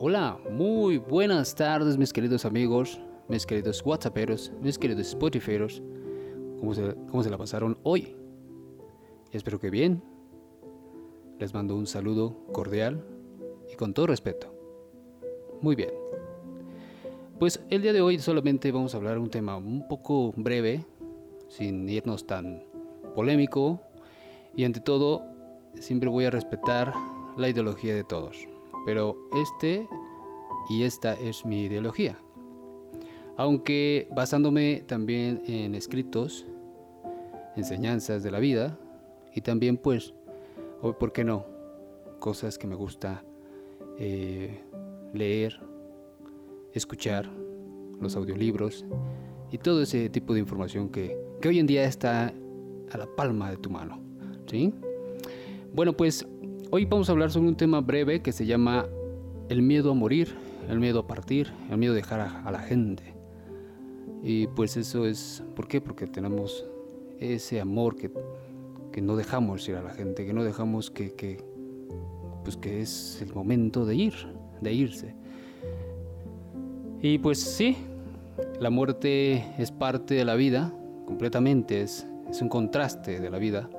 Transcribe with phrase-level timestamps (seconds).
[0.00, 5.82] Hola, muy buenas tardes mis queridos amigos, mis queridos whatsapperos, mis queridos spotifyeros.
[6.60, 8.14] ¿Cómo se, ¿Cómo se la pasaron hoy?
[9.32, 10.00] Espero que bien.
[11.40, 13.04] Les mando un saludo cordial
[13.72, 14.54] y con todo respeto.
[15.62, 15.90] Muy bien.
[17.40, 20.84] Pues el día de hoy solamente vamos a hablar un tema un poco breve,
[21.48, 22.62] sin irnos tan
[23.16, 23.80] polémico
[24.54, 25.24] y ante todo
[25.74, 26.94] siempre voy a respetar
[27.36, 28.46] la ideología de todos
[28.88, 29.86] pero este
[30.68, 32.18] y esta es mi ideología.
[33.36, 36.46] Aunque basándome también en escritos,
[37.56, 38.78] enseñanzas de la vida
[39.34, 40.14] y también pues,
[40.80, 41.46] ¿por qué no?
[42.18, 43.22] Cosas que me gusta
[43.98, 44.60] eh,
[45.12, 45.60] leer,
[46.72, 47.28] escuchar,
[48.00, 48.84] los audiolibros
[49.50, 52.32] y todo ese tipo de información que, que hoy en día está
[52.90, 54.00] a la palma de tu mano.
[54.46, 54.72] ¿sí?
[55.72, 56.26] Bueno, pues
[56.70, 58.86] Hoy vamos a hablar sobre un tema breve que se llama
[59.48, 60.34] el miedo a morir,
[60.68, 63.14] el miedo a partir, el miedo a dejar a, la gente.
[64.22, 65.80] Y pues eso es, ¿por qué?
[65.80, 66.66] Porque tenemos
[67.20, 68.10] ese amor que,
[68.92, 71.44] que no dejamos ir a la gente, que no dejamos que, que,
[72.44, 74.14] pues que es el momento de ir,
[74.60, 75.14] de irse.
[77.00, 77.76] Y pues sí,
[78.60, 80.72] la muerte es parte de la vida,
[81.06, 83.70] completamente, es, es un contraste de la vida,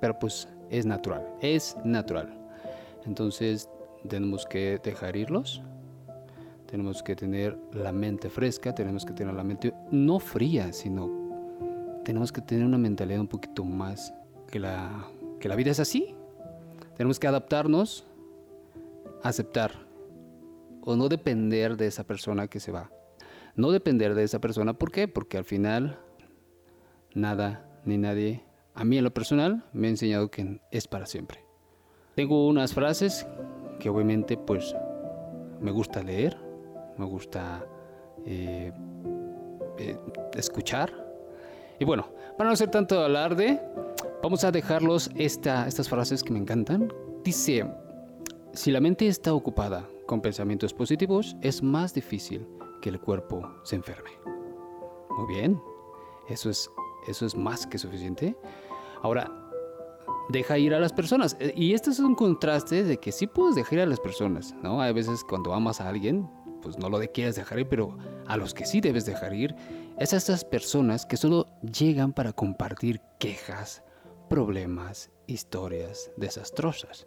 [0.00, 2.32] pero pues es natural, es natural.
[3.06, 3.68] Entonces
[4.08, 5.62] tenemos que dejar irlos,
[6.70, 11.10] tenemos que tener la mente fresca, tenemos que tener la mente no fría, sino
[12.04, 14.12] tenemos que tener una mentalidad un poquito más
[14.50, 15.08] que la,
[15.40, 16.14] que la vida es así.
[16.94, 18.06] Tenemos que adaptarnos,
[19.22, 19.86] aceptar
[20.82, 22.90] o no depender de esa persona que se va.
[23.56, 25.08] No depender de esa persona, ¿por qué?
[25.08, 25.98] Porque al final
[27.14, 31.44] nada ni nadie a mí en lo personal me ha enseñado que es para siempre.
[32.14, 33.26] Tengo unas frases
[33.80, 34.74] que obviamente pues
[35.60, 36.47] me gusta leer,
[36.98, 37.64] me gusta
[38.26, 38.72] eh,
[39.78, 39.98] eh,
[40.34, 40.92] escuchar.
[41.78, 43.60] Y bueno, para no hacer tanto alarde,
[44.22, 46.92] vamos a dejarlos esta, estas frases que me encantan.
[47.22, 47.64] Dice,
[48.52, 52.46] si la mente está ocupada con pensamientos positivos, es más difícil
[52.82, 54.10] que el cuerpo se enferme.
[55.16, 55.60] Muy bien,
[56.28, 56.70] eso es,
[57.06, 58.36] eso es más que suficiente.
[59.02, 59.30] Ahora,
[60.28, 61.36] deja ir a las personas.
[61.40, 64.54] Eh, y esto es un contraste de que sí puedes dejar ir a las personas,
[64.62, 64.80] ¿no?
[64.80, 66.28] Hay veces cuando amas a alguien,
[66.62, 67.96] pues no lo de quieres dejar ir, pero
[68.26, 69.54] a los que sí debes dejar ir,
[69.98, 73.82] es a estas personas que solo llegan para compartir quejas,
[74.28, 77.06] problemas, historias desastrosas.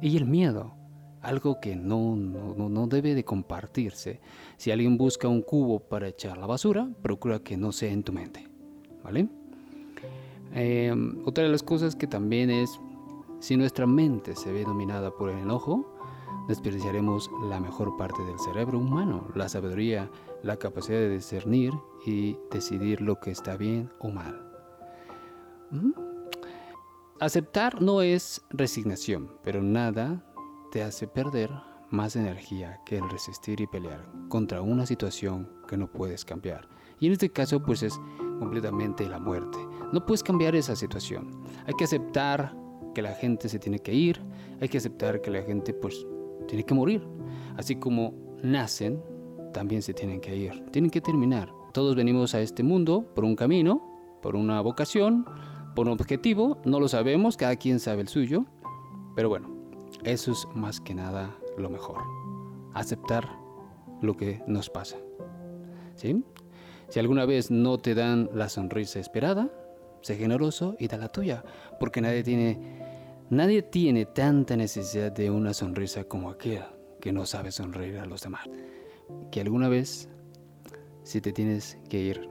[0.00, 0.74] Y el miedo,
[1.24, 4.20] algo que no, no, no debe de compartirse.
[4.56, 8.12] Si alguien busca un cubo para echar la basura, procura que no sea en tu
[8.12, 8.48] mente,
[9.02, 9.28] ¿vale?
[10.52, 12.78] Em, otra de las cosas que también es,
[13.40, 15.94] si nuestra mente se ve dominada por el enojo,
[16.48, 20.10] desperdiciaremos la mejor parte del cerebro humano, la sabiduría,
[20.42, 21.72] la capacidad de discernir
[22.06, 24.40] y decidir lo que está bien o mal.
[25.70, 25.92] ¿Mm?
[27.20, 30.24] Aceptar no es resignación, pero nada
[30.70, 31.50] te hace perder
[31.90, 36.68] más energía que el resistir y pelear contra una situación que no puedes cambiar.
[36.98, 38.00] Y en este caso pues es
[38.38, 39.58] completamente la muerte.
[39.92, 41.44] No puedes cambiar esa situación.
[41.66, 42.54] Hay que aceptar
[42.94, 44.20] que la gente se tiene que ir,
[44.60, 46.06] hay que aceptar que la gente pues
[46.46, 47.06] tiene que morir.
[47.56, 49.02] Así como nacen,
[49.52, 51.52] también se tienen que ir, tienen que terminar.
[51.72, 55.26] Todos venimos a este mundo por un camino, por una vocación,
[55.74, 58.44] por un objetivo, no lo sabemos, cada quien sabe el suyo,
[59.14, 59.48] pero bueno,
[60.04, 62.02] eso es más que nada lo mejor.
[62.74, 63.28] Aceptar
[64.02, 64.96] lo que nos pasa.
[65.94, 66.24] ¿Sí?
[66.88, 69.50] Si alguna vez no te dan la sonrisa esperada,
[70.02, 71.44] sé generoso y da la tuya,
[71.80, 72.83] porque nadie tiene,
[73.34, 76.62] nadie tiene tanta necesidad de una sonrisa como aquel
[77.00, 78.48] que no sabe sonreír a los demás.
[79.30, 80.08] Que alguna vez,
[81.02, 82.28] si te tienes que ir,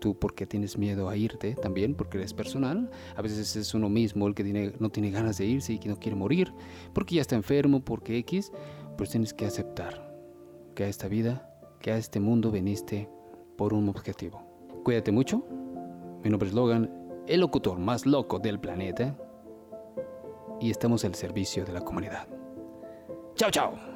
[0.00, 4.26] tú porque tienes miedo a irte también, porque eres personal, a veces es uno mismo
[4.26, 6.52] el que no tiene ganas de irse y que no quiere morir,
[6.92, 8.50] porque ya está enfermo, porque X,
[8.98, 10.12] pues tienes que aceptar
[10.74, 11.48] que a esta vida,
[11.80, 13.08] que a este mundo veniste
[13.56, 14.42] por un objetivo.
[14.82, 15.46] Cuídate mucho.
[16.24, 16.90] Mi nombre es Logan,
[17.28, 19.16] el locutor más loco del planeta.
[20.62, 22.28] Y estamos al servicio de la comunidad.
[23.34, 23.91] Chao, chao.